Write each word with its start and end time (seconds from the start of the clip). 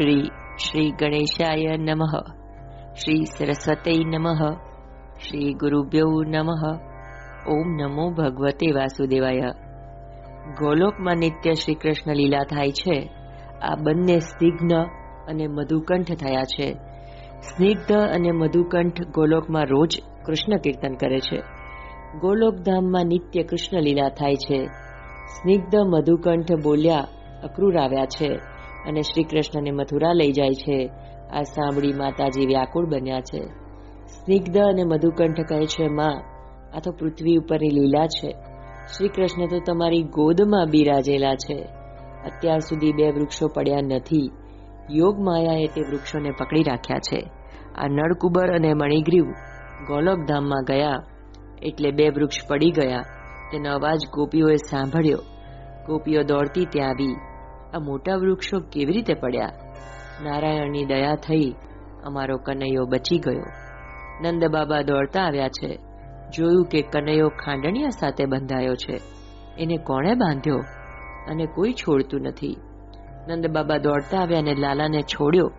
શ્રી 0.00 0.30
શ્રી 0.58 0.90
ગણેશાય 0.90 1.76
નમઃ 1.76 2.20
શ્રી 2.94 3.24
સરસ્વતી 3.24 4.04
નમઃ 4.04 4.52
શ્રી 5.28 5.54
ગુરુભ્યો 5.54 6.22
નમઃ 6.26 6.78
ઓમ 7.48 7.68
નમો 7.68 8.10
ભગવતે 8.10 8.72
વાસુદેવાય 8.72 9.40
ગોલોકમાં 10.58 11.16
નિત્ય 11.16 11.52
શ્રી 11.52 11.74
કૃષ્ણ 11.74 12.14
લીલા 12.14 12.38
થાય 12.38 12.70
છે। 12.70 13.10
આ 13.62 13.74
બંને 13.74 14.18
સ્નિગ્ધ 14.18 14.72
અને 15.28 15.46
મધુકંઠ 15.46 16.12
થયા 16.12 16.44
છે। 16.44 16.72
સ્નિગ્ધ 17.40 17.92
અને 17.92 18.32
મધુકંઠ 18.32 19.02
ગોલોકમાં 19.02 19.64
રોજ 19.64 20.00
કૃષ્ણ 20.26 20.56
કીર્તન 20.56 20.94
કરે 20.94 21.18
છે। 21.18 21.42
ગોલોકધામમાં 22.18 23.06
નિત્ય 23.06 23.42
કૃષ્ણ 23.42 23.80
લીલા 23.80 24.08
થાય 24.08 24.34
છે। 24.34 24.66
સ્નિગ્ધ 25.26 25.76
મધુકંઠ 25.76 26.52
બોલ્યા 26.64 27.06
અક્રૂર 27.42 27.78
આવ્યા 27.78 28.04
છે। 28.04 28.49
અને 28.86 29.02
શ્રી 29.02 29.24
કૃષ્ણને 29.24 29.70
મથુરા 29.70 30.12
લઈ 30.12 30.32
જાય 30.32 30.50
છે. 30.50 30.90
આ 31.32 31.42
સાંભળી 31.42 31.92
માતાજી 31.92 32.46
વ્યાકુળ 32.46 32.86
બન્યા 32.86 33.20
છે. 33.20 33.40
સ્નિગ્ધ 34.06 34.58
અને 34.58 34.84
મધુકંઠ 34.84 35.40
કહે 35.40 35.66
છે, 35.66 35.88
માં, 35.88 36.22
આ 36.76 36.80
તો 36.80 36.92
પૃથ્વી 36.92 37.36
ઉપરની 37.36 37.68
લીલા 37.68 38.06
છે. 38.06 38.30
શ્રી 38.96 39.08
કૃષ્ણ 39.08 39.46
તો 39.46 39.58
તમારી 39.58 40.02
ગોદમાં 40.02 40.66
બિરાજેલા 40.70 41.34
છે. 41.34 41.62
અત્યાર 42.24 42.58
સુધી 42.58 42.92
બે 42.92 43.10
વૃક્ષો 43.10 43.48
પડ્યા 43.48 43.80
નથી. 43.80 44.30
યોગ 44.90 45.18
માયાએ 45.18 45.66
તે 45.66 45.80
વૃક્ષોને 45.80 46.30
પકડી 46.30 46.62
રાખ્યા 46.62 46.98
છે. 46.98 47.30
આ 47.74 47.86
નળકુબર 47.88 48.54
અને 48.54 48.74
મણિગ્રીવ 48.74 49.24
ગોલકધામમાં 49.86 50.64
ગયા. 50.64 51.02
એટલે 51.62 51.90
બે 51.90 52.08
વૃક્ષ 52.08 52.36
પડી 52.48 52.70
ગયા. 52.70 53.00
તેનો 53.52 53.74
અવાજ 53.74 53.98
ગોપીઓએ 54.14 54.56
સાંભળ્યો. 54.56 55.18
ગોપીઓ 55.86 56.22
દોડતી 56.22 56.64
ત્યાં 56.64 56.88
આવી. 56.88 57.29
આ 57.74 57.78
મોટા 57.78 58.16
વૃક્ષો 58.16 58.60
કેવી 58.60 58.92
રીતે 58.92 59.14
પડ્યા? 59.14 59.52
નારાયણની 60.22 60.84
દયા 60.84 61.14
થઈ 61.14 61.54
અમારો 62.04 62.36
કનૈયો 62.36 62.86
બચી 62.86 63.18
ગયો. 63.18 63.42
નંદ 64.22 64.44
બાબા 64.44 64.82
દોડતા 64.82 65.22
આવ્યા 65.22 65.48
છે. 65.48 65.78
જોયું 66.36 66.64
કે 66.64 66.82
કનૈયો 66.82 67.28
ખાંડણિયા 67.28 67.88
સાથે 67.88 68.26
બંધાયો 68.26 68.74
છે. 68.74 69.00
એને 69.58 69.76
કોણે 69.76 70.14
બાંધ્યો? 70.14 70.58
અને 71.28 71.46
કોઈ 71.46 71.72
છોડતું 71.72 72.20
નથી. 72.20 72.56
નંદ 73.28 73.46
બાબા 73.46 73.78
દોડતા 73.78 74.18
આવ્યા 74.18 74.38
અને 74.38 74.54
લાલાને 74.54 75.02
છોડ્યો. 75.02 75.52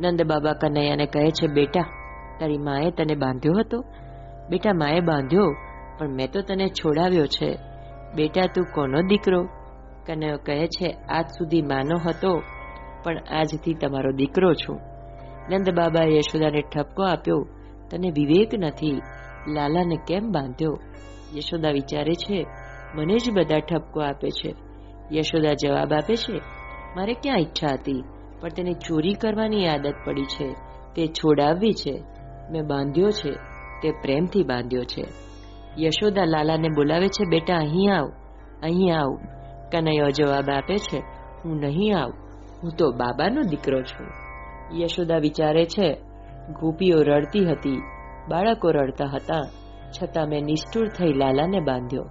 નંદ 0.00 0.22
બાબા 0.22 0.52
કનૈયાને 0.52 1.06
કહે 1.06 1.30
છે, 1.30 1.46
બેટા, 1.46 1.80
તારી 2.40 2.58
માએ 2.58 2.90
તને 2.90 3.14
બાંધ્યો 3.14 3.52
હતો? 3.52 3.84
બેટા, 4.50 4.70
માએ 4.72 5.00
બાંધ્યો, 5.00 5.46
પણ 5.98 6.08
મેં 6.08 6.32
તો 6.32 6.40
તને 6.40 6.68
છોડાવ્યો 6.68 7.26
છે. 7.26 7.58
બેટા, 8.14 8.40
તું 8.54 8.66
કોનો 8.74 9.02
દીકરો? 9.02 9.48
કનૈયો 10.06 10.36
કહે 10.36 10.66
છે, 10.66 10.90
આજ 10.90 11.26
સુધી 11.26 11.62
માનો 11.62 11.98
હતો, 12.06 12.42
પણ 13.04 13.18
આજથી 13.30 13.74
તમારો 13.74 14.12
દીકરો 14.12 14.54
છું. 14.54 14.80
નંદ 15.50 15.70
બાબાએ 15.70 16.16
યશોદાને 16.16 16.60
ઠપકો 16.60 17.02
આપ્યો. 17.02 17.46
તને 17.90 18.10
વિવેક 18.10 18.50
નથી, 18.58 19.00
લાલાને 19.48 19.96
કેમ 20.08 20.32
બાંધ્યો? 20.32 20.78
યશોદા 21.36 21.70
વિચારે 21.70 22.12
છે, 22.12 22.46
મને 22.94 23.18
જ 23.18 23.30
બધા 23.30 23.58
ઠપકો 23.58 24.00
આપે 24.00 24.30
છે. 24.30 24.54
યશોદા 25.12 25.52
જવાબ 25.52 25.92
આપે 25.92 26.16
છે, 26.16 26.40
મારે 26.96 27.12
ક્યાં 27.12 27.36
ઈચ્છા 27.36 27.66
હતી, 27.72 28.02
પણ 28.40 28.48
તેને 28.48 28.72
ચોરી 28.72 29.14
કરવાની 29.14 29.66
આદત 29.66 29.94
પડી 30.06 30.22
છે. 30.22 30.54
તે 30.94 31.06
છોડાવવી 31.06 31.72
છે. 31.72 32.02
મેં 32.50 32.66
બાંધ્યો 32.66 33.10
છે. 33.10 33.30
તે 33.82 33.90
પ્રેમથી 33.90 34.42
બાંધ્યો 34.42 34.82
છે. 34.82 35.04
યશોદા 35.78 36.24
લાલાને 36.24 36.68
બોલાવે 36.68 37.08
છે, 37.08 37.24
બેટા, 37.28 37.56
અહીં 37.56 37.94
આવ 37.94 38.08
અહીં 38.62 38.98
આવ. 38.98 39.35
કનૈયો 39.72 40.10
જવાબ 40.10 40.50
આપે 40.50 40.76
છે, 40.76 40.98
હું 41.44 41.56
નહીં 41.56 41.98
આવ. 41.98 42.10
હું 42.62 42.70
તો 42.78 42.90
બાબાનો 42.90 43.42
દીકરો 43.42 43.82
છું. 43.82 44.06
યશોદા 44.80 45.18
વિચારે 45.18 45.64
છે, 45.64 45.92
ગોપીઓ 46.60 47.02
રડતી 47.02 47.44
હતી, 47.44 47.82
બાળકો 48.28 48.70
રડતા 48.70 49.04
હતા. 49.04 49.42
છતાં 50.02 50.26
મેં 50.26 50.44
નિષ્ઠુર 50.44 50.88
થઈ 50.88 51.12
લાલાને 51.12 51.60
બાંધ્યો. 51.60 52.04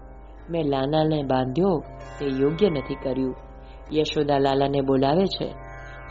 મેં 0.49 0.65
લાલાને 0.65 1.23
બાંધ્યો, 1.23 1.83
તે 2.19 2.25
યોગ્ય 2.25 2.69
નથી 2.69 2.95
કર્યું. 2.95 3.35
યશોદા 3.93 4.37
લાલાને 4.37 4.81
બોલાવે 4.81 5.25
છે 5.25 5.51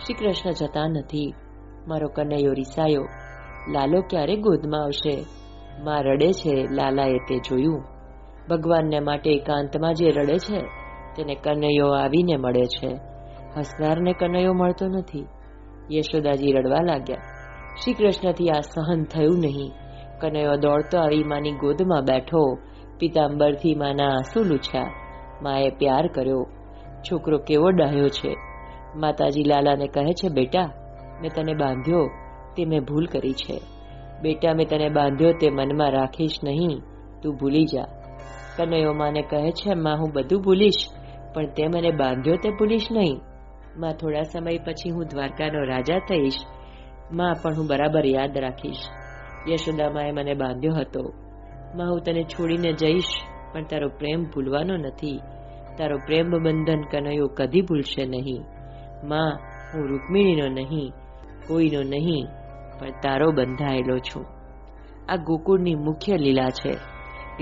શ્રી 0.06 0.14
કૃષ્ણ 0.14 0.50
જતા 0.50 0.88
નથી. 0.88 1.34
મારો 1.88 2.08
કનૈયો 2.08 2.52
રિસાયો. 2.52 3.08
લાલો 3.72 4.00
ક્યારે 4.00 4.36
ગોદમાં 4.36 4.82
આવશે? 4.82 5.24
માં 5.84 6.02
રડે 6.02 6.32
છે, 6.32 6.66
લાલાએ 6.70 7.18
તે 7.18 7.38
જોયું. 7.38 7.82
ભગવાનને 8.50 9.00
માટે 9.00 9.30
એકાંતમાં 9.30 9.94
જે 9.94 10.10
રડે 10.10 10.38
છે 10.38 10.83
તેને 11.16 11.34
કનૈયો 11.34 11.86
આવીને 11.86 12.36
મળે 12.36 12.64
છે. 12.64 12.98
હસનારને 13.58 14.12
કનૈયો 14.12 14.52
મળતો 14.52 14.86
નથી. 14.86 15.26
યશોદાજી 15.92 16.52
રડવા 16.52 16.82
લાગ્યા. 16.82 17.16
શ્રી 17.84 17.92
કૃષ્ણથી 17.92 18.48
આ 18.48 18.60
સહન 18.60 19.04
થયું 19.04 19.38
નહીં. 19.38 19.72
કનૈયો 20.20 20.56
દોડતો 20.56 20.98
આવી 20.98 21.24
માની 21.24 21.52
ગોદમાં 21.52 22.02
બેઠો. 22.02 22.58
પિતાંબરથી 22.98 23.74
માના 23.74 24.04
આંસુ 24.04 24.42
લૂછ્યા. 24.42 24.90
માએ 25.42 25.70
પ્યાર 25.70 26.06
કર્યો. 26.06 26.46
છોકરો 27.02 27.38
કેવો 27.38 27.70
ડાહ્યો 27.70 28.08
છે. 28.08 28.36
માતાજી 28.96 29.44
લાલાને 29.44 29.86
કહે 29.86 30.12
છે, 30.12 30.28
બેટા, 30.28 30.70
મેં 31.20 31.30
તને 31.34 31.54
બાંધ્યો. 31.54 32.06
તે 32.56 32.64
મેં 32.64 32.80
ભૂલ 32.80 33.06
કરી 33.06 33.32
છે. 33.32 33.60
બેટા, 34.22 34.54
મેં 34.54 34.68
તને 34.68 34.88
બાંધ્યો 34.88 35.32
તે 35.32 35.50
મનમાં 35.50 35.90
રાખીશ 35.90 36.38
નહીં. 36.44 36.80
તું 37.22 37.36
ભૂલી 37.36 37.64
જા. 37.64 37.84
કનૈયો 38.56 38.92
માને 38.92 39.22
કહે 39.22 39.50
છે, 39.50 39.74
માં, 39.74 39.98
હું 39.98 40.10
બધું 40.12 40.42
ભૂલીશ. 40.42 40.88
પણ 41.34 41.46
તે 41.46 41.66
મને 41.66 41.90
બાંધ્યો 41.90 42.36
તે 42.36 42.50
ભૂલીશ 42.50 42.88
નહીં. 42.92 43.20
માં 43.76 43.92
થોડા 43.92 44.22
સમય 44.22 44.58
પછી 44.58 44.90
હું 44.90 45.04
દ્વારકાનો 45.04 45.64
રાજા 45.64 45.98
થઈશ. 45.98 46.34
માં 47.12 47.34
પણ 47.42 47.56
હું 47.56 47.66
બરાબર 47.66 48.06
યાદ 48.06 48.38
રાખીશ. 48.38 48.76
યશોદામાએ 49.48 50.10
મને 50.10 50.34
બાંધ્યો 50.34 50.74
હતો. 50.74 51.12
માં, 51.74 51.90
હું 51.90 52.00
તને 52.00 52.22
છોડીને 52.22 52.72
જઈશ, 52.72 53.04
પણ 53.52 53.64
તારો 53.64 53.88
પ્રેમ 53.88 54.24
ભૂલવાનો 54.24 54.76
નથી. 54.76 55.20
તારો 55.78 55.96
પ્રેમ 55.96 56.30
બંધન 56.30 56.82
કનૈયો 56.82 57.26
કદી 57.26 57.60
ભૂલશે 57.60 58.06
નહીં. 58.06 58.42
માં, 59.06 59.38
હું 59.74 59.88
રૂકમિણીનો 59.88 60.48
નહીં, 60.48 60.92
કોઈનો 61.48 61.82
નહીં, 61.82 62.26
પણ 62.80 62.90
તારો 62.90 63.32
બંધાયેલો 63.32 63.98
છું. 63.98 64.26
આ 65.08 65.16
ગોકુળની 65.16 65.74
મુખ્ય 65.74 66.16
લીલા 66.16 66.48
છે. 66.50 66.72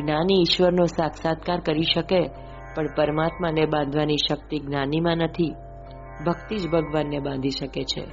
જ્ઞાની 0.00 0.40
ઈશ્વરનો 0.40 0.84
સાક્ષાત્કાર 0.84 1.60
કરી 1.60 1.82
શકે 1.82 2.30
પણ 2.74 2.86
પરમાત્માને 2.96 3.66
બાંધવાની 3.66 4.16
શક્તિ 4.16 4.58
જ્ઞાનીમાં 4.58 5.16
નથી. 5.16 5.54
ભક્તિ 6.26 6.56
જ 6.56 6.68
ભગવાનને 6.68 7.18
બાંધી 7.18 7.50
શકે 7.50 7.84
છે. 7.84 8.04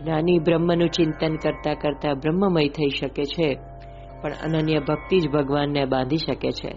જ્ઞાની 0.00 0.38
બ્રહ્મનું 0.38 0.88
ચિંતન 0.88 1.36
કરતા 1.36 1.74
કરતા 1.74 2.14
બ્રહ્મમય 2.14 2.68
થઈ 2.68 2.88
શકે 2.88 3.24
છે, 3.24 3.54
પણ 4.22 4.32
અનન્ય 4.42 4.78
ભક્તિ 4.78 5.20
જ 5.20 5.28
ભગવાનને 5.28 5.84
બાંધી 5.84 6.16
શકે 6.16 6.50
છે. 6.50 6.70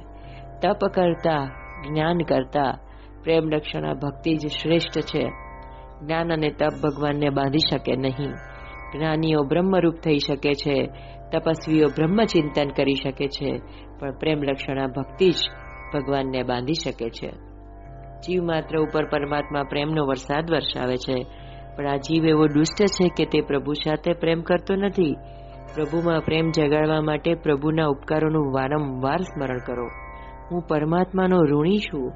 તપ 0.61 0.79
કરતા, 0.93 1.49
જ્ઞાન 1.89 2.17
કરતા, 2.17 2.77
પ્રેમ 3.23 3.49
રક્ષણા 3.49 3.93
ભક્તિ 3.93 4.37
જ 4.37 4.47
શ્રેષ્ઠ 4.47 5.01
છે. 5.01 5.23
જ્ઞાન 6.01 6.33
અને 6.33 6.49
તપ 6.49 6.73
ભગવાનને 6.83 7.29
બાંધી 7.29 7.57
શકે 7.71 7.95
નહીં. 7.95 8.31
જ્ઞાનીઓ 8.93 9.43
બ્રહ્મરૂપ 9.43 9.95
થઈ 9.95 10.17
શકે 10.17 10.53
છે, 10.53 10.89
તપસ્વીઓ 11.33 11.87
બ્રહ્મ 11.87 12.23
ચિંતન 12.23 12.69
કરી 12.69 12.95
શકે 12.95 13.27
છે, 13.27 13.57
પણ 13.99 14.17
પ્રેમ 14.17 14.43
રક્ષણા 14.43 14.87
ભક્તિ 14.87 15.29
જ 15.29 15.35
ભગવાનને 15.93 16.43
બાંધી 16.43 16.73
શકે 16.73 17.09
છે. 17.09 17.29
જીવ 18.19 18.43
માત્ર 18.43 18.77
ઉપર 18.79 19.05
પરમાત્મા 19.05 19.63
પ્રેમનો 19.63 20.05
વરસાદ 20.05 20.51
વરસાવે 20.51 20.97
છે, 20.97 21.25
પણ 21.77 21.87
આ 21.87 21.95
જીવ 21.95 22.25
એવો 22.25 22.47
દુષ્ટ 22.47 22.85
છે 22.85 23.07
કે 23.07 23.25
તે 23.25 23.41
પ્રભુ 23.41 23.73
સાથે 23.73 24.13
પ્રેમ 24.13 24.41
કરતો 24.41 24.75
નથી. 24.75 25.15
પ્રભુમાં 25.75 26.21
પ્રેમ 26.21 26.51
જગાડવા 26.51 27.01
માટે 27.01 27.33
પ્રભુના 27.33 27.85
ઉપકારોનું 27.85 28.53
વારંવાર 28.53 29.17
સ્મરણ 29.17 29.57
કરો. 29.57 29.87
હું 30.51 30.61
પરમાત્માનો 30.61 31.43
ઋણી 31.43 31.77
છું. 31.77 32.11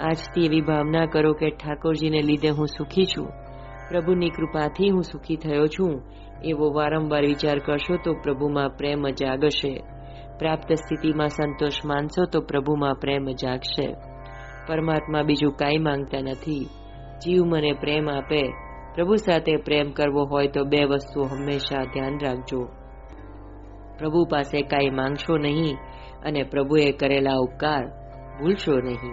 આજથી 0.00 0.44
એવી 0.44 0.60
ભાવના 0.60 1.06
કરો 1.06 1.32
કે 1.32 1.50
ઠાકોરજીને 1.50 2.22
લીધે 2.22 2.48
હું 2.48 2.66
સુખી 2.66 3.04
છું. 3.04 3.26
પ્રભુની 3.90 4.30
કૃપાથી 4.30 4.90
હું 4.90 5.02
સુખી 5.02 5.36
થયો 5.36 5.66
છું. 5.66 6.02
એવો 6.44 6.72
વારંવાર 6.74 7.26
વિચાર 7.26 7.58
કરશો 7.58 7.96
તો 8.04 8.12
પ્રભુમાં 8.12 8.68
પ્રેમ 8.68 9.10
જાગશે. 9.10 9.82
પ્રાપ્ત 10.38 10.72
સ્થિતિમાં 10.72 11.28
સંતોષ 11.28 11.72
માનશો 11.84 12.24
તો 12.24 12.40
પ્રભુમાં 12.40 12.94
પ્રેમ 12.94 13.24
જાગશે. 13.24 13.96
પરમાત્મા 14.68 15.22
બીજું 15.22 15.52
કાંઈ 15.52 15.78
માંગતા 15.78 16.20
નથી. 16.20 16.64
જીવ 17.24 17.44
મને 17.44 17.72
પ્રેમ 17.72 18.10
આપે. 18.10 18.42
પ્રભુ 18.94 19.16
સાથે 19.16 19.56
પ્રેમ 19.56 19.90
કરવો 19.90 20.24
હોય 20.24 20.48
તો 20.48 20.64
બે 20.64 20.84
વસ્તુઓ 20.84 21.24
હંમેશા 21.24 21.84
ધ્યાન 21.84 22.18
રાખજો. 22.22 22.68
પ્રભુ 23.98 24.24
પાસે 24.24 24.62
કાંઈ 24.62 24.90
માંગશો 24.90 25.36
નહીં 25.36 25.76
અને 26.24 26.42
પ્રભુએ 26.42 26.92
કરેલા 26.92 27.34
ઉપકાર 27.34 27.86
ભૂલશો 28.40 28.72
નહીં. 28.72 29.12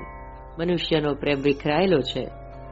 મનુષ્યનો 0.60 1.14
પ્રેમ 1.14 1.42
વિખરાયેલો 1.42 2.02
છે. 2.02 2.26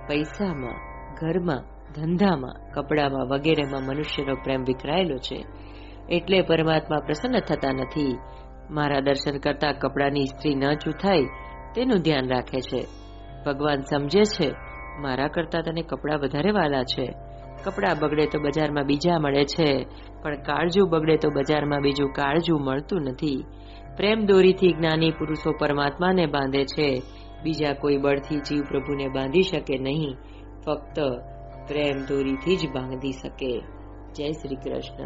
પૈસામાં, 0.08 0.76
ઘરમાં, 1.16 1.64
ધંધામાં, 1.94 2.72
કપડામાં 2.74 3.28
વગેરેમાં 3.28 3.82
મનુષ્યનો 3.82 4.36
પ્રેમ 4.36 4.64
વિખરાયેલો 4.64 5.18
છે. 5.18 5.46
એટલે 6.10 6.42
પરમાત્મા 6.42 6.98
પ્રસન્ન 7.06 7.40
થતા 7.40 7.74
નથી. 7.74 8.18
મારા 8.74 9.00
દર્શન 9.00 9.38
કરતા 9.38 9.72
કપડાની 9.72 10.26
સ્ત્રી 10.26 10.56
ન 10.56 10.74
ચૂથાય, 10.74 11.22
તેનું 11.76 12.00
ધ્યાન 12.00 12.30
રાખે 12.30 12.62
છે. 12.62 12.86
ભગવાન 13.46 13.82
સમજે 13.82 14.24
છે, 14.24 14.52
મારા 15.00 15.28
કરતા 15.28 15.62
તને 15.62 15.82
કપડાં 15.82 16.20
વધારે 16.20 16.52
વાલા 16.52 16.84
છે. 16.84 17.14
કપડાં 17.64 18.00
બગડે 18.00 18.26
તો 18.26 18.40
બજારમાં 18.40 18.86
બીજા 18.86 19.20
મળે 19.20 19.46
છે, 19.46 19.86
પણ 20.24 20.36
કાળજું 20.36 20.90
બગડે 20.90 21.18
તો 21.18 21.30
બજારમાં 21.30 21.82
બીજું 21.82 22.12
કાળજું 22.12 22.66
મળતું 22.66 23.02
નથી. 23.02 23.46
પ્રેમ 23.98 24.26
દોરીથી 24.26 24.74
જ્ઞાની 24.74 25.12
પુરુષો 25.12 25.52
પરમાત્માને 25.60 26.26
બાંધે 26.26 26.66
છે. 26.66 27.02
બીજા 27.44 27.74
કોઈ 27.74 27.98
બળથી 27.98 28.38
જીવ 28.38 28.64
પ્રભુને 28.64 29.08
બાંધી 29.08 29.42
શકે 29.42 29.78
નહીં, 29.78 30.16
ફક્ત 30.66 31.00
પ્રેમ 31.68 32.06
દોરીથી 32.06 32.56
જ 32.56 32.70
બાંધી 32.72 33.12
શકે. 33.12 33.60
જય 34.16 34.32
શ્રી 34.32 34.56
કૃષ્ણ. 34.56 35.06